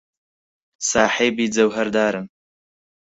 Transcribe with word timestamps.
ساحێبی 0.89 1.45
جەوهەردارن. 1.55 2.25